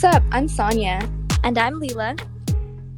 [0.00, 0.22] What's up?
[0.30, 1.00] I'm Sonia.
[1.42, 2.16] And I'm Leela.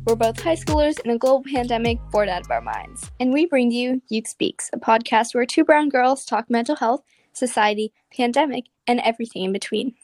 [0.04, 3.10] We're both high schoolers in a global pandemic bored out of our minds.
[3.18, 7.02] And we bring you Youth Speaks, a podcast where two brown girls talk mental health,
[7.32, 9.94] society, pandemic, and everything in between.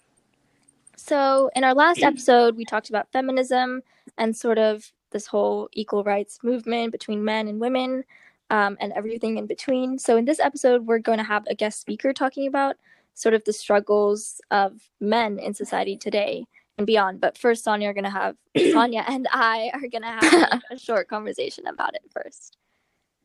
[0.97, 3.83] So, in our last episode, we talked about feminism
[4.17, 8.05] and sort of this whole equal rights movement between men and women
[8.49, 9.99] um, and everything in between.
[9.99, 12.77] So, in this episode, we're going to have a guest speaker talking about
[13.13, 16.47] sort of the struggles of men in society today
[16.79, 17.21] and beyond.
[17.21, 18.37] But first, Sonia are gonna have
[18.73, 22.57] Sonia and I are gonna have a short conversation about it first.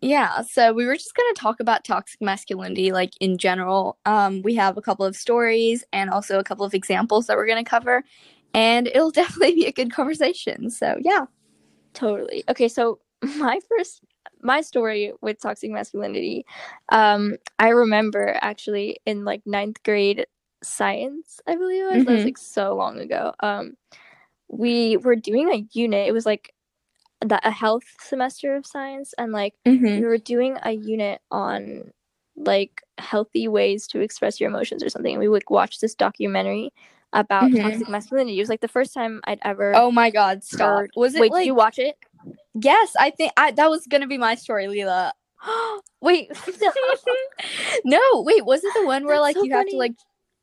[0.03, 3.97] Yeah, so we were just gonna talk about toxic masculinity, like in general.
[4.05, 7.47] Um, we have a couple of stories and also a couple of examples that we're
[7.47, 8.03] gonna cover,
[8.53, 10.69] and it'll definitely be a good conversation.
[10.69, 11.25] So yeah,
[11.93, 12.43] totally.
[12.49, 12.99] Okay, so
[13.37, 14.01] my first
[14.43, 16.45] my story with toxic masculinity
[16.89, 20.25] um i remember actually in like ninth grade
[20.63, 22.03] science i believe it was, mm-hmm.
[22.03, 23.75] that was like so long ago um
[24.47, 26.53] we were doing a unit it was like
[27.21, 29.85] that a health semester of science and like mm-hmm.
[29.85, 31.91] we were doing a unit on
[32.35, 36.71] like healthy ways to express your emotions or something and we would watch this documentary
[37.13, 37.61] about mm-hmm.
[37.61, 40.91] toxic masculinity it was like the first time i'd ever oh my god stop heard...
[40.95, 41.41] was it wait like...
[41.41, 41.95] did you watch it
[42.55, 45.11] yes i think I, that was gonna be my story leela
[46.01, 46.31] wait
[47.85, 49.59] no wait was it the one where That's like so you funny.
[49.59, 49.93] have to like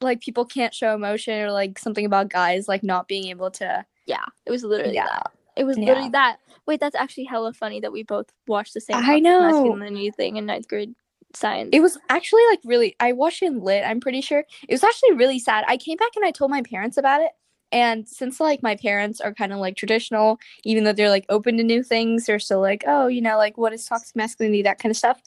[0.00, 3.84] like people can't show emotion or like something about guys like not being able to
[4.06, 5.06] yeah it was literally yeah.
[5.06, 5.32] that.
[5.56, 6.10] It was literally yeah.
[6.10, 6.36] that.
[6.66, 9.40] Wait that's actually hella funny that we both watched the same i know.
[9.40, 10.94] Masculinity thing in ninth grade
[11.34, 11.70] science.
[11.72, 14.44] It was actually like really i watched it in lit i'm pretty sure.
[14.68, 15.64] It was actually really sad.
[15.68, 17.32] I came back and i told my parents about it
[17.72, 21.56] and since like my parents are kind of like traditional even though they're like open
[21.56, 24.62] to new things they're still like oh you know like what is toxic masculinity?
[24.62, 25.20] that kind of stuff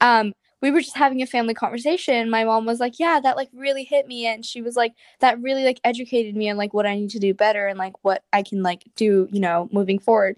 [0.00, 0.32] um
[0.62, 2.30] we were just having a family conversation.
[2.30, 4.26] My mom was like yeah that like really hit me.
[4.26, 7.18] And she was like that really like educated me on like what i need to
[7.18, 10.36] do better and like what i can like do you know moving forward.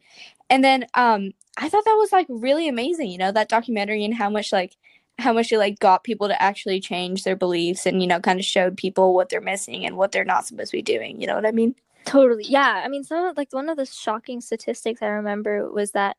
[0.51, 4.15] And then um i thought that was like really amazing you know that documentary and
[4.15, 4.77] how much like
[5.19, 8.41] how much it like got people to actually change their beliefs and you know kind
[8.41, 11.27] of showed people what they're missing and what they're not supposed to be doing you
[11.27, 11.75] know what i mean?
[12.05, 15.93] Totally yeah i mean some of like one of the shocking statistics i remember was
[15.93, 16.17] that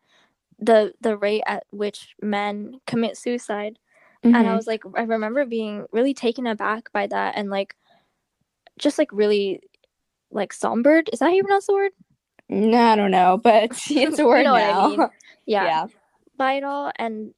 [0.57, 3.77] the the rate at which men commit suicide
[4.25, 4.35] Mm-hmm.
[4.35, 4.55] And I mm-hmm.
[4.55, 7.75] was like, I remember being really taken aback by that and like,
[8.79, 9.61] just like really
[10.31, 11.11] like sombered.
[11.13, 11.91] Is that how you pronounce the word?
[12.49, 14.85] No, I don't know, but it's a word you know now.
[14.85, 14.99] I mean.
[15.47, 15.65] Yeah.
[15.65, 15.87] yeah.
[16.37, 16.91] By it all.
[16.95, 17.35] And,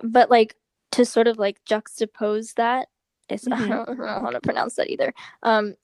[0.00, 0.54] but like
[0.92, 2.86] to sort of like juxtapose that,
[3.28, 3.64] it's, mm-hmm.
[3.64, 5.12] I, don't, I don't know how to pronounce that either.
[5.42, 5.74] Um,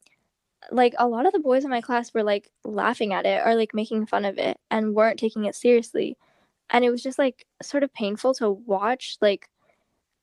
[0.70, 3.56] like a lot of the boys in my class were like laughing at it or
[3.56, 6.16] like making fun of it and weren't taking it seriously.
[6.70, 9.48] And it was just like sort of painful to watch like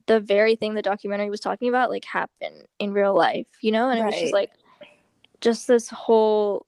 [0.10, 3.90] the very thing the documentary was talking about like happened in real life, you know?
[3.90, 4.12] And right.
[4.12, 4.50] it was just like
[5.40, 6.66] just this whole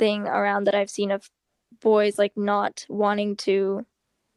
[0.00, 1.30] thing around that I've seen of
[1.80, 3.86] boys like not wanting to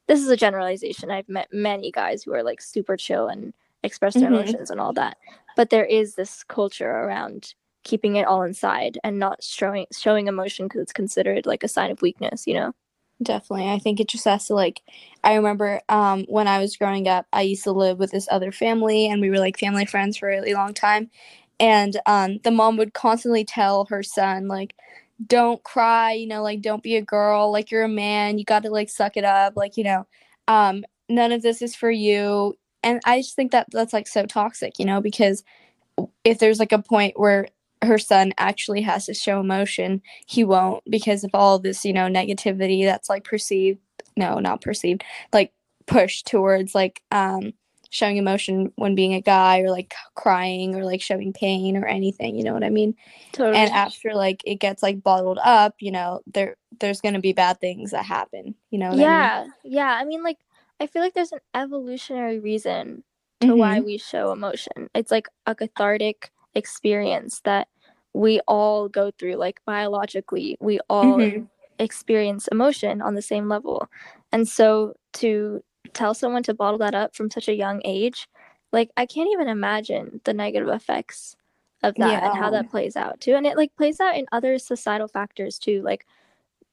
[0.08, 1.09] this is a generalization.
[1.09, 4.36] I've met many guys who are like super chill and express their mm-hmm.
[4.36, 5.18] emotions and all that.
[5.58, 10.68] But there is this culture around keeping it all inside and not showing showing emotion
[10.68, 12.74] because it's considered like a sign of weakness, you know?
[13.22, 13.70] Definitely.
[13.70, 14.82] I think it just has to like
[15.24, 18.52] I remember um when I was growing up, I used to live with this other
[18.52, 21.09] family and we were like family friends for a really long time.
[21.59, 24.74] And um the mom would constantly tell her son like
[25.28, 28.64] don't cry, you know, like don't be a girl, like you're a man, you got
[28.64, 30.08] to like suck it up, like, you know,
[30.48, 32.58] um none of this is for you.
[32.84, 35.44] And I just think that that's like so toxic, you know, because
[36.24, 37.48] if there's like a point where
[37.81, 42.08] her son actually has to show emotion, he won't because of all this, you know,
[42.08, 43.80] negativity that's like perceived,
[44.16, 45.03] no, not perceived,
[45.34, 45.52] like
[45.88, 47.53] pushed towards like um
[47.90, 52.38] showing emotion when being a guy or like crying or like showing pain or anything,
[52.38, 52.96] you know what I mean?
[53.34, 53.58] Totally.
[53.58, 57.34] And after like it gets like bottled up, you know, there there's going to be
[57.34, 59.41] bad things that happen, you know yeah.
[59.41, 59.53] I mean?
[59.66, 59.97] Yeah.
[60.00, 60.38] I mean like
[60.79, 63.03] I feel like there's an evolutionary reason
[63.41, 63.58] to mm-hmm.
[63.58, 64.90] why we show emotion.
[64.96, 67.67] It's like a cathartic experience that
[68.13, 71.43] we all go through like biologically we all mm-hmm.
[71.79, 73.87] experience emotion on the same level
[74.31, 75.63] and so to
[75.93, 78.28] tell someone to bottle that up from such a young age
[78.72, 81.35] like i can't even imagine the negative effects
[81.84, 82.29] of that yeah.
[82.29, 85.57] and how that plays out too and it like plays out in other societal factors
[85.57, 86.05] too like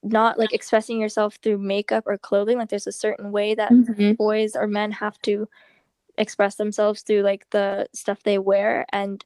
[0.03, 4.13] not like expressing yourself through makeup or clothing like there's a certain way that mm-hmm.
[4.13, 5.49] boys or men have to
[6.19, 9.25] express themselves through like the stuff they wear and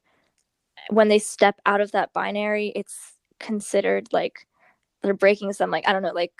[0.90, 4.46] when they step out of that binary, it's considered like
[5.02, 6.32] they're breaking some like I don't know like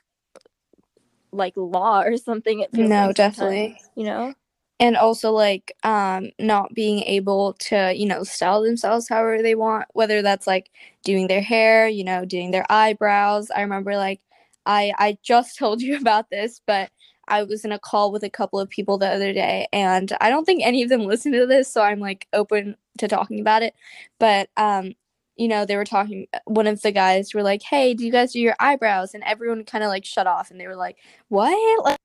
[1.32, 2.60] like law or something.
[2.60, 3.80] It feels no, like definitely.
[3.96, 4.34] You know.
[4.80, 9.86] and also like um not being able to you know style themselves however they want
[9.92, 10.70] whether that's like
[11.04, 14.20] doing their hair you know doing their eyebrows i remember like
[14.66, 16.90] i i just told you about this but
[17.32, 20.30] i was in a call with a couple of people the other day and i
[20.30, 23.62] don't think any of them listened to this so i'm like open to talking about
[23.62, 23.74] it.
[24.18, 24.94] But um
[25.36, 28.32] you know they were talking one of the guys were like hey do you guys
[28.32, 29.14] do your eyebrows?
[29.14, 30.98] And everyone kind of like shut off and they were like
[31.28, 31.84] what?
[31.84, 31.98] Like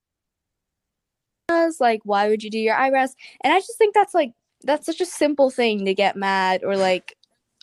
[1.79, 3.15] like why would you do your eyebrows?
[3.43, 4.33] And i just think that's like
[4.63, 7.15] that's such a simple thing to get mad or like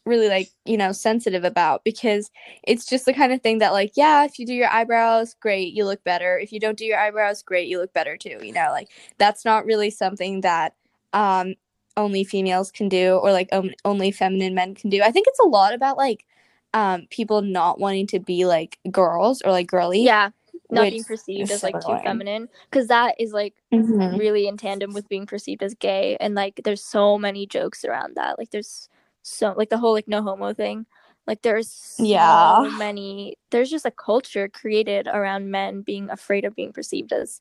[0.06, 2.30] really like you know sensitive about because
[2.62, 5.72] it's just the kind of thing that like yeah if you do your eyebrows great
[5.72, 6.38] you look better.
[6.38, 9.44] If you don't do your eyebrows great you look better too you know like that's
[9.44, 10.74] not really something that
[11.12, 11.54] um
[11.96, 15.00] only females can do or like um, only feminine men can do.
[15.02, 16.26] I think it's a lot about like
[16.74, 20.30] um people not wanting to be like girls or like girly yeah
[20.70, 24.16] not being perceived as like too feminine because that is like mm-hmm.
[24.18, 28.16] really in tandem with being perceived as gay and like there's so many jokes around
[28.16, 28.88] that like there's
[29.24, 30.86] so like the whole like no homo thing.
[31.26, 36.54] Like there's so yeah many there's just a culture created around men being afraid of
[36.54, 37.40] being perceived as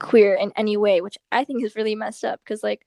[0.00, 2.84] queer in any way which i think is really messed up because like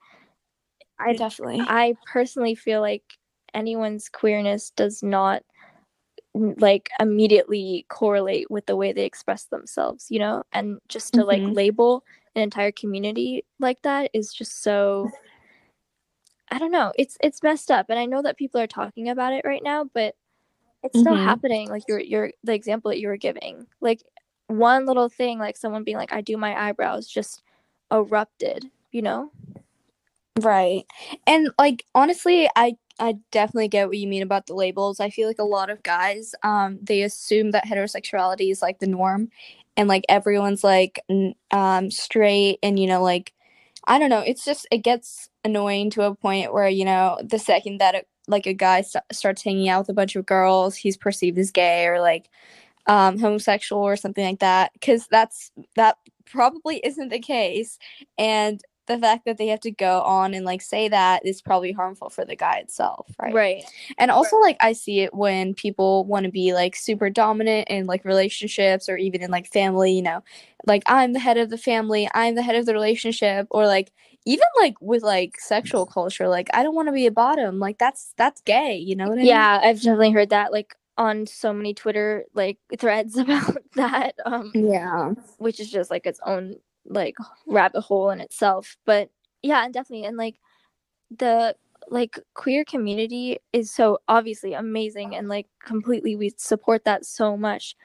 [0.99, 1.59] i definitely.
[1.61, 3.17] I personally feel like
[3.53, 5.41] anyone's queerness does not
[6.35, 10.43] like immediately correlate with the way they express themselves you know?
[10.53, 11.45] And just to mm-hmm.
[11.45, 12.03] like label
[12.35, 15.09] an entire community like that is just so
[16.51, 19.33] i don't know it's it's messed up and i know that people are talking about
[19.33, 20.15] it right now but
[20.83, 21.25] it's still mm-hmm.
[21.25, 24.03] happening like your your the example that you were giving like
[24.47, 27.43] one little thing like someone being like i do my eyebrows just
[27.91, 29.31] erupted you know
[30.41, 30.85] right
[31.25, 34.99] and like honestly i I definitely get what you mean about the labels.
[34.99, 38.87] I feel like a lot of guys, um, they assume that heterosexuality is like the
[38.87, 39.29] norm,
[39.75, 40.99] and like everyone's like
[41.51, 43.33] um straight, and you know, like
[43.85, 44.23] I don't know.
[44.25, 48.07] It's just it gets annoying to a point where you know the second that it,
[48.27, 51.51] like a guy st- starts hanging out with a bunch of girls, he's perceived as
[51.51, 52.29] gay or like
[52.87, 54.71] um homosexual or something like that.
[54.73, 57.79] Because that's that probably isn't the case,
[58.17, 61.71] and the fact that they have to go on and like say that is probably
[61.71, 63.33] harmful for the guy itself, right?
[63.33, 63.63] Right.
[63.97, 67.85] And also like I see it when people want to be like super dominant in
[67.85, 70.23] like relationships or even in like family, you know,
[70.65, 73.91] like I'm the head of the family, I'm the head of the relationship or like
[74.25, 77.59] even like with like sexual culture, like I don't want to be a bottom.
[77.59, 79.69] Like that's that's gay, you know what I yeah, mean?
[79.69, 84.15] I've definitely heard that like on so many Twitter like threads about that.
[84.25, 85.13] Um Yeah.
[85.37, 86.55] Which is just like its own
[86.87, 89.09] like rabbit hole in itself but
[89.41, 90.35] yeah and definitely and like
[91.17, 91.55] the
[91.89, 97.75] like queer community is so obviously amazing and like completely we support that so much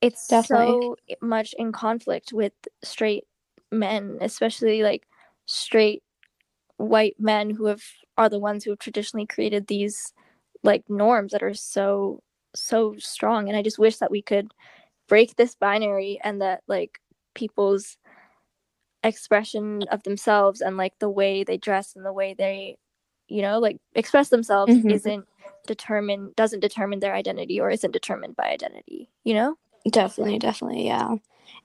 [0.00, 0.66] it's definitely.
[0.66, 2.52] so much in conflict with
[2.82, 3.24] straight
[3.70, 5.06] men especially like
[5.46, 6.02] straight
[6.76, 7.82] white men who have
[8.16, 10.12] are the ones who have traditionally created these
[10.62, 12.22] like norms that are so
[12.54, 14.52] so strong and i just wish that we could
[15.08, 17.00] break this binary and that like
[17.34, 17.98] people's
[19.04, 22.76] expression of themselves and like the way they dress and the way they
[23.28, 24.90] you know like express themselves mm-hmm.
[24.90, 25.26] isn't
[25.66, 29.56] determined doesn't determine their identity or isn't determined by identity you know?
[29.90, 31.16] Definitely definitely yeah.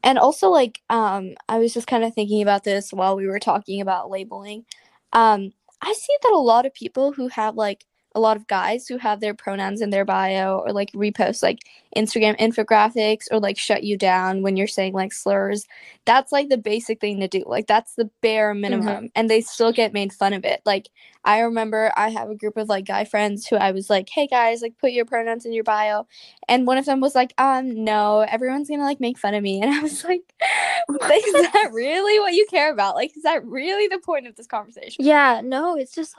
[0.04, 3.40] And also like um i was just kind of thinking about this while we were
[3.40, 4.66] talking about labeling.
[5.14, 7.86] Um i see that a lot of people who have like
[8.16, 11.60] a lot of guys who have their pronouns in their bio or like repost like
[11.96, 15.68] Instagram infographics or like shut you down when you're saying like slurs.
[16.06, 17.44] That's like the basic thing to do.
[17.46, 19.06] Like that's the bare minimum mm-hmm.
[19.16, 20.62] and they still get made fun of it.
[20.66, 20.90] Like
[21.24, 24.26] I remember I have a group of like guy friends who I was like, "Hey
[24.26, 26.08] guys, like put your pronouns in your bio."
[26.48, 29.44] And one of them was like, "Um no, everyone's going to like make fun of
[29.44, 32.96] me." And I was like, "Is that really what you care about?
[32.96, 36.16] Like is that really the point of this conversation?" Yeah, no, it's just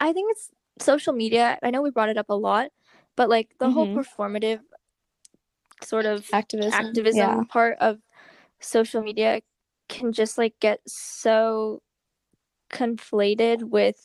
[0.00, 2.70] I think it's social media, I know we brought it up a lot,
[3.16, 3.74] but like the mm-hmm.
[3.74, 4.60] whole performative
[5.82, 7.42] sort of activism, activism yeah.
[7.48, 7.98] part of
[8.60, 9.40] social media
[9.88, 11.82] can just like get so
[12.70, 13.96] conflated with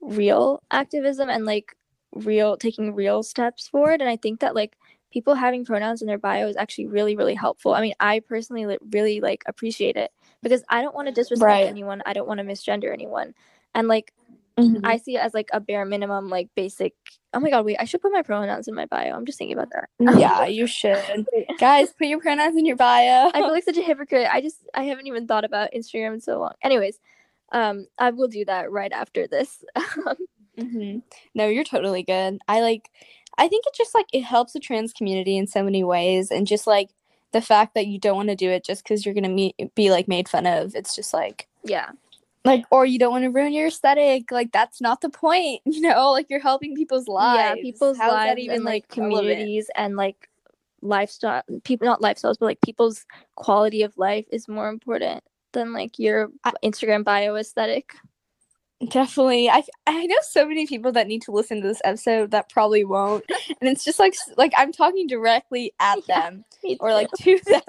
[0.00, 1.76] real activism and like
[2.14, 4.76] real taking real steps forward and i think that like
[5.12, 8.66] people having pronouns in their bio is actually really really helpful i mean i personally
[8.66, 10.10] li- really like appreciate it
[10.42, 11.66] because i don't want to disrespect right.
[11.66, 13.34] anyone i don't want to misgender anyone
[13.74, 14.12] and like
[14.58, 14.84] Mm-hmm.
[14.84, 16.94] I see it as like a bare minimum, like basic.
[17.32, 17.78] Oh my god, wait!
[17.80, 19.14] I should put my pronouns in my bio.
[19.14, 19.88] I'm just thinking about that.
[20.18, 21.26] Yeah, you should.
[21.58, 23.30] Guys, put your pronouns in your bio.
[23.32, 24.28] I feel like such a hypocrite.
[24.30, 26.52] I just I haven't even thought about Instagram in so long.
[26.62, 26.98] Anyways,
[27.52, 29.64] um, I will do that right after this.
[29.76, 30.98] mm-hmm.
[31.34, 32.38] No, you're totally good.
[32.48, 32.90] I like.
[33.38, 36.46] I think it just like it helps the trans community in so many ways, and
[36.46, 36.90] just like
[37.32, 39.90] the fact that you don't want to do it just because you're gonna meet, be
[39.90, 40.74] like made fun of.
[40.74, 41.92] It's just like yeah
[42.44, 45.80] like or you don't want to ruin your aesthetic like that's not the point you
[45.80, 47.56] know like you're helping people's lives.
[47.56, 50.28] yeah people's How lives even and like communities and like
[50.80, 53.06] lifestyle people not lifestyles but like people's
[53.36, 55.22] quality of life is more important
[55.52, 56.30] than like your
[56.64, 57.94] instagram bio aesthetic.
[58.88, 62.48] Definitely i i know so many people that need to listen to this episode that
[62.48, 63.24] probably won't
[63.60, 66.30] and it's just like like i'm talking directly at Yeah.
[66.30, 66.44] them
[66.80, 67.60] or like to them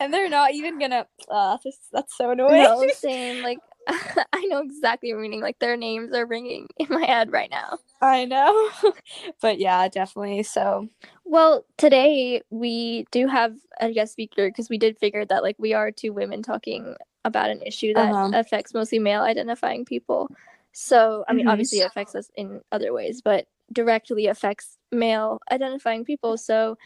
[0.00, 1.56] and they're not even gonna uh
[1.92, 2.64] that's so annoying.
[2.64, 3.58] no same like
[4.32, 7.50] i know exactly what you're meaning like their names are ringing in my head right
[7.50, 8.70] now i know
[9.40, 10.88] but yeah definitely so
[11.24, 15.74] Well, today we do have a guest speaker because we did figure that like we
[15.74, 18.30] are two women talking about an issue that Uh-huh.
[18.32, 20.30] affects mostly male identifying people.
[20.72, 21.50] So, I mean, Mhm.
[21.52, 26.36] obviously it affects us in other ways, but directly affects male identifying people.
[26.38, 26.76] So,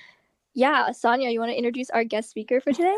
[0.54, 2.96] yeah, Sonia, you want to introduce our guest speaker for today?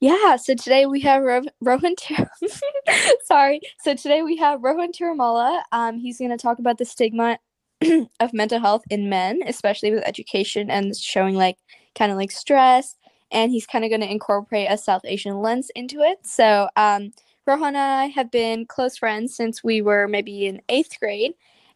[0.00, 1.94] Yeah, so today we have Ro- Rohan.
[1.96, 2.28] Tir-
[3.24, 3.60] Sorry.
[3.84, 5.62] So today we have Rohan Tirumola.
[5.72, 7.38] Um, he's going to talk about the stigma
[8.20, 11.56] of mental health in men, especially with education and showing like
[11.94, 12.96] kind of like stress.
[13.30, 16.18] And he's kind of going to incorporate a South Asian lens into it.
[16.26, 17.12] So um,
[17.46, 21.34] Rohan and I have been close friends since we were maybe in eighth grade.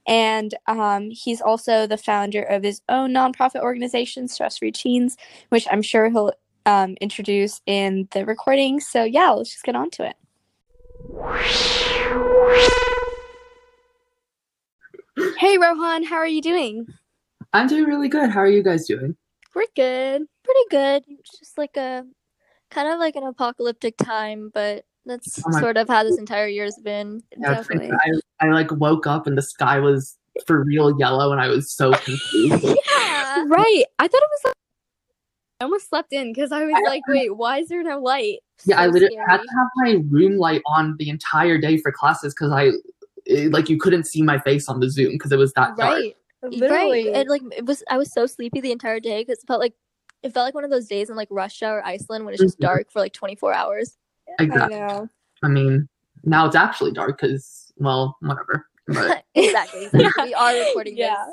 [0.09, 5.17] And um, he's also the founder of his own nonprofit organization, Stress Free Teens,
[5.51, 6.33] which I'm sure he'll
[6.67, 8.81] um, introduce in the recording.
[8.81, 10.17] So yeah, let's just get on to it.
[15.39, 16.87] Hey Rohan, how are you doing?
[17.53, 18.29] I'm doing really good.
[18.29, 19.17] How are you guys doing?
[19.55, 20.27] We're good.
[20.45, 21.05] Pretty good.
[21.09, 22.05] It's just like a
[22.71, 26.77] kind of like an apocalyptic time, but that's Oh sort of how this entire year's
[26.83, 27.23] been.
[27.39, 27.93] Yeah, Definitely.
[28.41, 31.73] I, I like woke up and the sky was for real yellow and I was
[31.73, 32.65] so confused.
[32.65, 33.45] Yeah.
[33.47, 33.85] Right.
[33.99, 34.56] I thought it was like
[35.61, 38.41] I almost slept in because I was like, wait, why is there no light?
[38.67, 41.91] yeah, I So literally had to have my room light on the entire day for
[41.93, 42.73] classes because I
[43.25, 45.95] it- like you couldn't see my face on the Zoom because it was that dark.
[45.95, 46.17] Right.
[46.43, 47.07] Right.
[47.09, 49.73] And like it was I was so sleepy the entire day because it felt like
[50.23, 52.59] it felt like one of those days in like Russia or Iceland when it's just
[52.59, 52.63] Mhm.
[52.63, 53.97] dark for like 24 hours.
[54.39, 54.79] I Exactly.
[54.79, 55.09] know.
[55.43, 55.89] I mean,
[56.25, 58.67] now it's actually dark because well, whatever.
[58.89, 60.25] But exactly, exactly.
[60.25, 61.25] We are recording Yeah.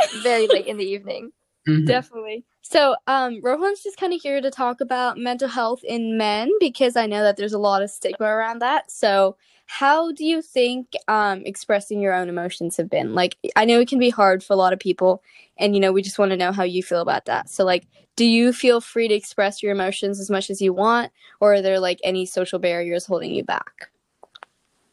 [0.00, 1.30] this very late in the evening.
[1.66, 1.86] Mhm.
[1.86, 2.44] Definitely.
[2.62, 6.96] So, um, Rohan's just kind of here to talk about mental health in men because
[6.96, 8.90] I know that there's a lot of stigma around that.
[8.90, 13.14] So, how do you think um, expressing your own emotions have been?
[13.14, 15.22] Like, I know it can be hard for a lot of people,
[15.58, 17.48] and you know, we just want to know how you feel about that.
[17.48, 21.12] So, like, do you feel free to express your emotions as much as you want,
[21.40, 23.90] or are there like any social barriers holding you back?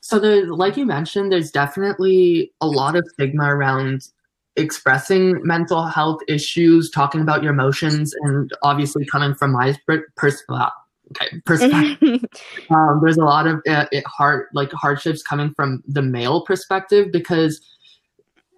[0.01, 4.09] So there, like you mentioned, there's definitely a lot of stigma around
[4.55, 10.43] expressing mental health issues, talking about your emotions, and obviously coming from my per- pers-
[10.49, 10.69] uh,
[11.11, 12.25] okay, perspective,
[12.69, 17.11] um, there's a lot of uh, it hard like hardships coming from the male perspective
[17.11, 17.61] because.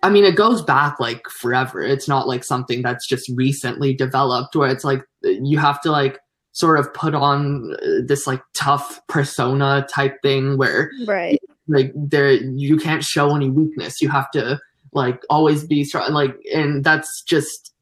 [0.03, 1.81] I mean, it goes back like forever.
[1.81, 6.19] It's not like something that's just recently developed where it's like you have to like
[6.55, 11.39] sort of put on uh, this like tough persona type thing where right.
[11.67, 14.57] like there you can't show any weakness you have to
[14.95, 17.73] like always be strong like and that's just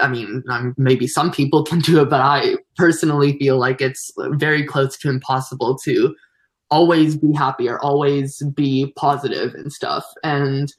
[0.00, 4.10] i mean um, maybe some people can do it but i personally feel like it's
[4.30, 6.14] very close to impossible to
[6.70, 10.06] always be happy or always be positive and stuff.
[10.24, 10.72] And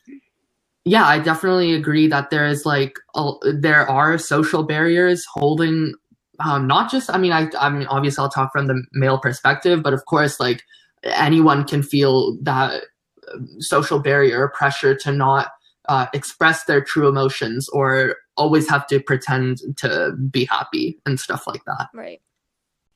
[0.85, 5.93] yeah i definitely agree that there is like a, there are social barriers holding
[6.39, 9.81] um, not just i mean I, I mean obviously i'll talk from the male perspective
[9.81, 10.63] but of course like
[11.03, 12.83] anyone can feel that
[13.33, 15.51] um, social barrier pressure to not
[15.89, 21.45] uh, express their true emotions or always have to pretend to be happy and stuff
[21.47, 21.87] like that.
[21.93, 22.21] Right.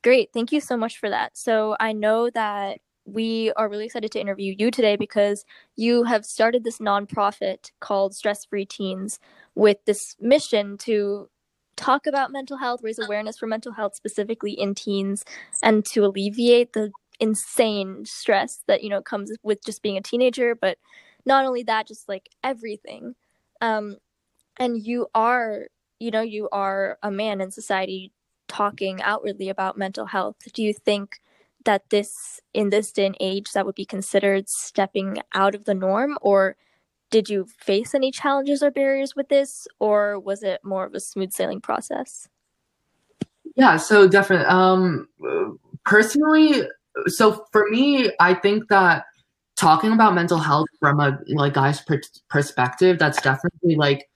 [0.03, 0.29] Great.
[0.33, 1.37] Thank you so much for that.
[1.37, 6.25] So I know that we are really excited to interview you today because you have
[6.25, 9.19] started this nonprofit called Stress Free Teens
[9.55, 11.29] with this mission to
[11.77, 15.23] talk about mental health, raise awareness for mental health specifically in teens,
[15.63, 20.53] and to alleviate the insane stress that you know comes with just being a teenager.
[20.53, 20.77] But
[21.27, 23.13] not only that, just like everything.
[23.61, 23.97] Um,
[24.57, 25.67] and you are,
[25.99, 28.13] you know, you are a man in society
[28.47, 30.37] talking outwardly about mental health.
[30.53, 31.19] Do you think
[31.65, 35.73] that this, in this day and age, that would be considered stepping out of the
[35.75, 36.55] norm, or
[37.11, 40.99] did you face any challenges or barriers with this, or was it more of a
[41.01, 42.29] smooth sailing process?
[43.55, 44.45] Yeah, so definitely.
[44.45, 45.09] Um,
[45.83, 46.63] personally,
[47.07, 49.05] so for me, I think that
[49.57, 54.09] talking about mental health from a like guy's per- perspective, that's definitely like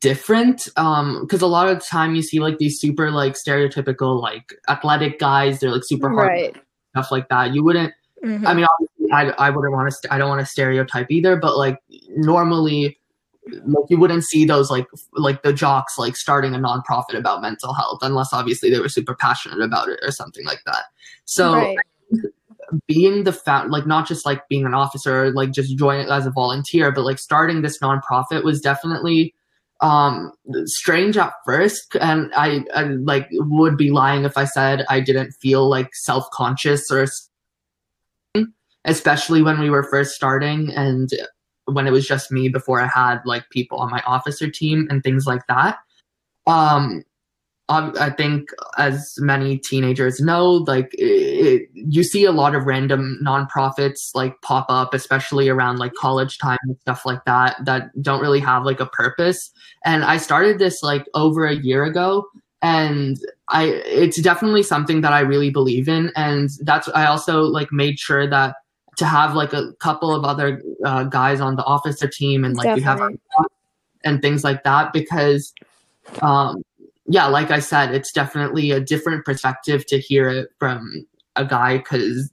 [0.00, 0.68] different.
[0.76, 4.54] Um, because a lot of the time you see like these super like stereotypical like
[4.68, 6.56] athletic guys, they're like super hard Right.
[6.94, 7.54] stuff like that.
[7.54, 7.92] You wouldn't.
[8.24, 8.46] Mhm.
[8.46, 11.58] I mean, obviously I, I wouldn't want to i don't want to stereotype either but
[11.58, 11.76] like
[12.10, 12.96] normally
[13.66, 17.74] like you wouldn't see those like like the jocks like starting a nonprofit about mental
[17.74, 20.84] health unless obviously they were super passionate about it or something like that
[21.24, 21.76] so Right.
[22.86, 26.30] Being the found like not just like being an officer like just joining as a
[26.30, 29.34] volunteer but like starting this nonprofit was definitely
[29.80, 30.32] um
[30.64, 35.32] strange at first and I, I like would be lying if i said i didn't
[35.32, 37.06] feel like self-conscious or
[38.84, 41.10] especially when we were first starting and
[41.66, 45.02] when it was just me before I had like people on my officer team and
[45.02, 45.78] things like that.
[46.46, 47.04] Um,
[47.68, 48.48] I, I think
[48.78, 50.94] as many teenagers know, like
[51.42, 56.38] it, you see a lot of random nonprofits like pop up, especially around like college
[56.38, 59.50] time and stuff like that, that don't really have like a purpose.
[59.84, 62.26] And I started this like over a year ago
[62.62, 63.18] and
[63.48, 67.98] I it's definitely something that I really believe in and that's I also like made
[67.98, 68.54] sure that
[68.96, 72.76] to have like a couple of other uh, guys on the officer team and like
[72.76, 73.00] we have
[74.04, 75.52] and things like that because
[76.20, 76.62] um
[77.06, 81.78] yeah like i said it's definitely a different perspective to hear it from a guy
[81.78, 82.30] because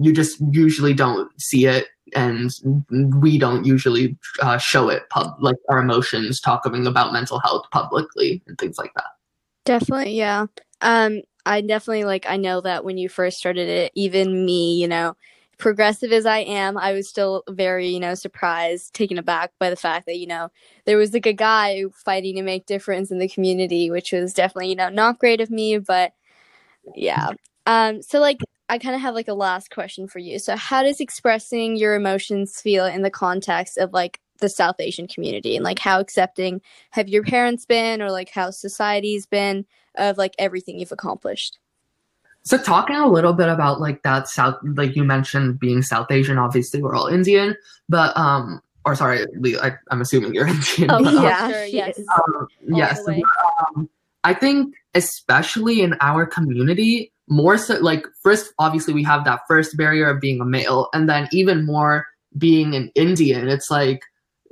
[0.00, 2.50] you just usually don't see it and
[3.20, 8.42] we don't usually uh, show it pub like our emotions talking about mental health publicly
[8.46, 9.06] and things like that
[9.64, 10.46] Definitely, yeah.
[10.80, 14.88] Um, I definitely like I know that when you first started it, even me, you
[14.88, 15.16] know,
[15.58, 19.76] progressive as I am, I was still very, you know, surprised, taken aback by the
[19.76, 20.50] fact that, you know,
[20.84, 24.70] there was like a guy fighting to make difference in the community, which was definitely,
[24.70, 26.12] you know, not great of me, but
[26.96, 27.30] yeah.
[27.66, 30.38] Um, so like I kind of have like a last question for you.
[30.38, 35.06] So how does expressing your emotions feel in the context of like the South Asian
[35.06, 36.60] community and like how accepting
[36.90, 39.64] have your parents been or like how society's been
[39.96, 41.58] of like everything you've accomplished?
[42.44, 46.38] So talking a little bit about like that South, like you mentioned being South Asian,
[46.38, 47.56] obviously we're all Indian,
[47.88, 50.90] but um, or sorry, Lee, I, I'm assuming you're Indian.
[50.90, 51.50] Oh, but, um, yeah.
[51.50, 52.00] sure, yes.
[52.16, 53.22] um, yes, the way.
[53.76, 53.88] um,
[54.24, 59.76] I think especially in our community, more so like first, obviously we have that first
[59.76, 62.06] barrier of being a male, and then even more
[62.38, 63.48] being an Indian.
[63.48, 64.02] It's like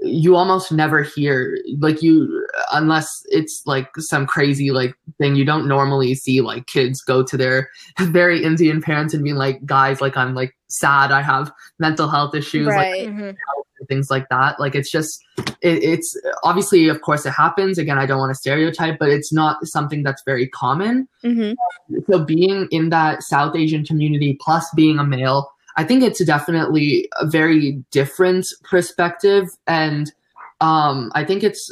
[0.02, 5.68] you almost never hear like you unless it's like some crazy like thing you don't
[5.68, 7.68] normally see like kids go to their
[8.00, 12.34] very indian parents and being like guys like i'm like sad i have mental health
[12.34, 13.08] issues like right.
[13.08, 13.28] Mhm.
[13.28, 13.36] and
[13.90, 14.58] things like that.
[14.58, 15.22] Like it's just
[15.60, 17.76] it, it's obviously of course it happens.
[17.76, 21.06] Again, I don't want to stereotype, but it's not something that's very common.
[21.22, 21.52] hmm
[22.08, 27.10] So being in that South Asian community plus being a male, I think it's definitely
[27.20, 30.10] a very different perspective and
[30.62, 31.70] um I think it's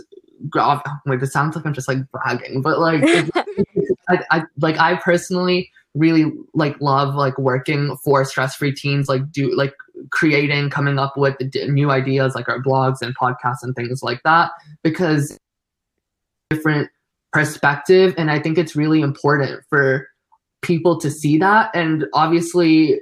[1.07, 3.03] wait, it sounds like I'm just like bragging, but like
[4.09, 9.31] I, I like I personally really like love like working for stress free teens like
[9.33, 9.75] do like
[10.11, 11.37] creating coming up with
[11.69, 14.51] new ideas like our blogs and podcasts and things like that
[14.83, 15.39] because
[16.51, 16.91] different
[17.33, 20.09] perspective and i think it's really important for
[20.63, 21.71] people to see that.
[21.75, 23.01] And obviously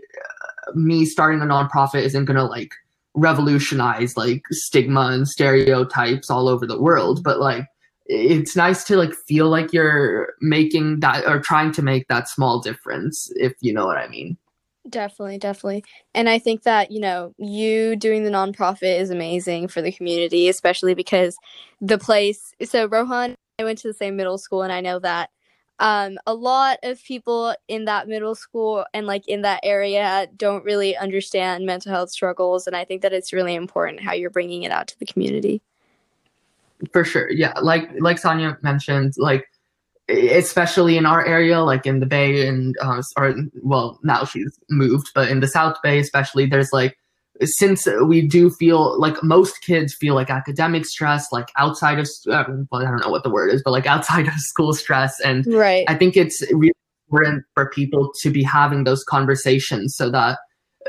[0.75, 2.73] me starting a nonprofit isn't going to like
[3.15, 7.65] revolutionize like stigma and stereotypes all over the world but like
[8.07, 12.61] it's nice to like feel like you're making that or trying to make that small
[12.61, 14.37] difference if you know what i mean
[14.89, 15.85] Definitely, definitely.
[16.15, 20.49] And I think that, you know, you doing the nonprofit is amazing for the community,
[20.49, 21.37] especially because
[21.81, 22.55] the place.
[22.65, 25.31] So, Rohan, I went to the same middle school, and I know that
[25.79, 30.65] um, a lot of people in that middle school and like in that area don't
[30.65, 32.67] really understand mental health struggles.
[32.67, 35.61] And I think that it's really important how you're bringing it out to the community.
[36.93, 39.47] for sure yeah like like sonia mentioned like
[40.09, 45.09] especially in our area like in the bay and uh, or well now she's moved
[45.15, 46.97] but in the south bay especially there's like
[47.43, 52.45] since we do feel like most kids feel like academic stress like outside of uh,
[52.71, 55.45] well, i don't know what the word is but like outside of school stress and
[55.47, 55.85] Right.
[55.89, 56.73] I think it's really
[57.09, 60.39] important for people to be having those conversations so that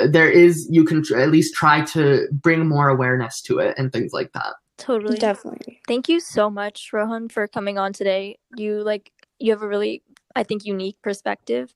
[0.06, 3.92] there is you can tr- at least try to bring more awareness to it and
[3.92, 4.54] things like that.
[4.78, 5.18] Totally.
[5.18, 5.82] Definitely.
[5.88, 8.38] Thank you so much, Rohan, for coming on today.
[8.56, 10.04] You like you have a really
[10.36, 11.74] I think unique perspective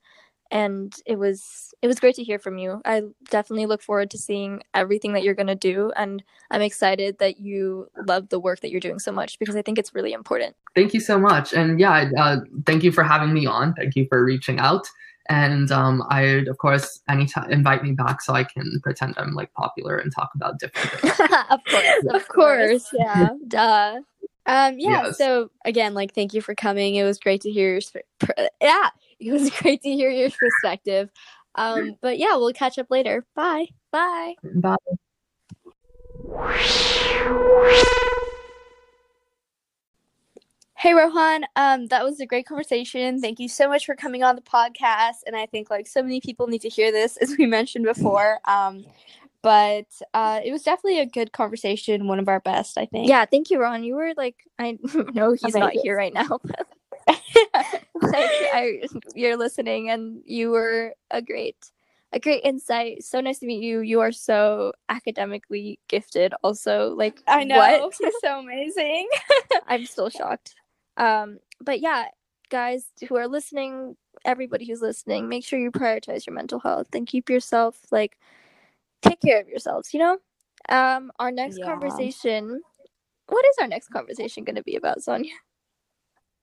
[0.52, 2.82] and it was it was great to hear from you.
[2.86, 7.18] I definitely look forward to seeing everything that you're going to do and I'm excited
[7.20, 10.14] that you love the work that you're doing so much because I think it's really
[10.14, 10.56] important.
[10.76, 13.74] Thank you so much, and yeah, uh, thank you for having me on.
[13.74, 14.88] Thank you for reaching out,
[15.30, 19.54] and um, I'd of course anytime invite me back so I can pretend I'm like
[19.54, 21.32] popular and talk about different things.
[21.50, 22.04] of course.
[22.14, 22.90] Of course.
[22.94, 23.30] Yeah.
[23.48, 24.02] Duh.
[24.46, 25.04] Um, yeah.
[25.04, 25.18] Yes.
[25.18, 26.96] So again, like, thank you for coming.
[26.96, 27.82] It was great to hear your,
[28.62, 31.12] yeah, it was great to hear your perspective.
[31.56, 33.26] Um, but yeah, we'll catch up later.
[33.36, 33.68] Bye.
[33.92, 34.36] Bye.
[34.44, 34.76] Bye.
[40.82, 43.22] Hey Rohan, um, that was a great conversation.
[43.22, 45.18] Thank you so much for coming on the podcast.
[45.28, 48.40] And I think like so many people need to hear this, as we mentioned before.
[48.46, 48.84] Um,
[49.44, 53.08] but uh, it was definitely a good conversation, one of our best, I think.
[53.08, 53.84] Yeah, thank you, Ron.
[53.84, 54.80] You were like, I
[55.14, 56.68] know he's not here right now, but
[57.08, 57.22] like,
[58.02, 58.82] I,
[59.14, 61.58] you're listening, and you were a great,
[62.12, 63.04] a great insight.
[63.04, 63.82] So nice to meet you.
[63.82, 66.34] You are so academically gifted.
[66.42, 67.58] Also, like, I know.
[67.58, 67.94] what?
[68.22, 69.08] So amazing.
[69.68, 70.56] I'm still shocked.
[70.98, 72.06] Um, but yeah,
[72.50, 77.08] guys who are listening, everybody who's listening, make sure you prioritize your mental health and
[77.08, 78.18] keep yourself like
[79.02, 80.18] take care of yourselves, you know?
[80.70, 81.66] Um, our next Yeah.
[81.66, 82.62] conversation
[83.28, 85.34] what is our next conversation gonna be about, Sonia?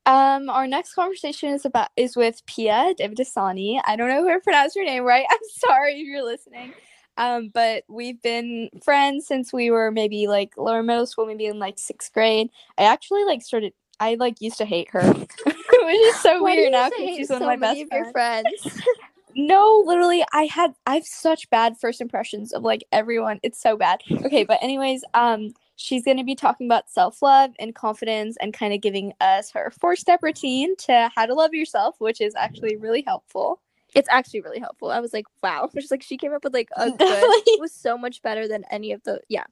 [0.06, 3.80] Um, our next conversation is about is with Pia Devdasani.
[3.84, 5.26] I don't know if I pronounced your name right.
[5.30, 6.72] I'm sorry if you're listening.
[7.18, 11.58] Um, but we've been friends since we were maybe like lower middle school, maybe in
[11.58, 12.48] like sixth grade.
[12.78, 13.74] I actually like started.
[14.00, 17.34] I like used to hate her, which is so Why weird now because she's so
[17.34, 18.80] one of my best of your friends.
[19.34, 23.38] No, literally, I had I have such bad first impressions of like everyone.
[23.44, 24.00] It's so bad.
[24.11, 28.74] Okay, but anyways, um, she's gonna be talking about self love and confidence and kind
[28.74, 32.76] of giving us her four step routine to how to love yourself, which is actually
[32.76, 33.61] really helpful.
[33.94, 34.90] it's actually really helpful.
[34.90, 35.70] I was like, wow.
[35.74, 38.64] Just like she came up with like a good it was so much better than
[38.72, 39.44] any of the yeah.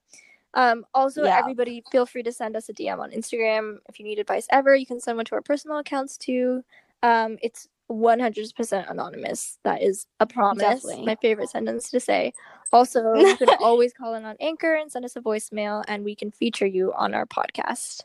[0.56, 1.38] Um also Yeah.
[1.38, 4.74] everybody feel free to send us a DM on Instagram if you need advice ever.
[4.74, 6.64] You can send one to our personal accounts too.
[7.04, 9.58] Um it's 100% anonymous.
[9.62, 10.60] That is a promise.
[10.60, 11.06] Definitely.
[11.06, 12.32] My favorite sentence to say.
[12.72, 16.16] Also, you can always call in on Anchor and send us a voicemail and we
[16.16, 18.02] can feature you on our podcast.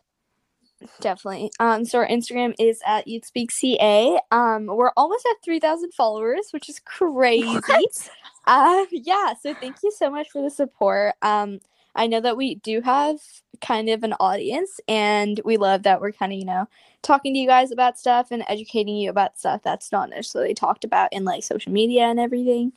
[1.00, 1.52] Definitely.
[1.60, 4.20] Um, so our Instagram is at Youth Speak CA.
[4.32, 7.48] Um, we're almost at three thousand followers, which is crazy.
[7.48, 8.10] What?
[8.48, 9.34] Uh, yeah.
[9.42, 11.14] So thank you so much for the support.
[11.22, 11.60] Um,
[11.96, 13.20] I know that we do have
[13.62, 16.68] kind of an audience, and we love that we're kind of you know
[17.02, 20.84] talking to you guys about stuff and educating you about stuff that's not necessarily talked
[20.84, 22.74] about in like social media and everything.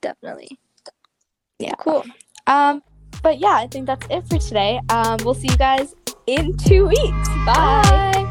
[0.00, 0.58] Definitely.
[1.58, 1.74] Yeah.
[1.78, 2.04] Cool.
[2.46, 2.82] Um,
[3.22, 4.80] but yeah, I think that's it for today.
[4.88, 5.94] Um, we'll see you guys
[6.26, 7.28] in two weeks.
[7.46, 8.10] Bye.
[8.12, 8.21] Bye.